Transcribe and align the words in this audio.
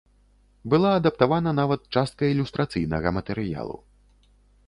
Была 0.73 0.93
адаптавана 0.99 1.51
нават 1.59 1.81
частка 1.99 2.23
ілюстрацыйнага 2.35 3.09
матэрыялу. 3.17 3.77